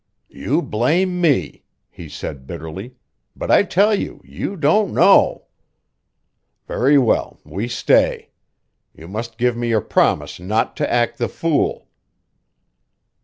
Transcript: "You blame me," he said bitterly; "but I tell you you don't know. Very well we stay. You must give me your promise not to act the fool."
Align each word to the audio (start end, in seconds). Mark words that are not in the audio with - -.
"You 0.31 0.63
blame 0.63 1.21
me," 1.21 1.61
he 1.91 2.09
said 2.09 2.47
bitterly; 2.47 2.95
"but 3.35 3.51
I 3.51 3.61
tell 3.61 3.93
you 3.93 4.19
you 4.23 4.55
don't 4.55 4.95
know. 4.95 5.45
Very 6.65 6.97
well 6.97 7.39
we 7.43 7.67
stay. 7.67 8.31
You 8.95 9.07
must 9.07 9.37
give 9.37 9.55
me 9.55 9.69
your 9.69 9.81
promise 9.81 10.39
not 10.39 10.75
to 10.77 10.91
act 10.91 11.19
the 11.19 11.29
fool." 11.29 11.87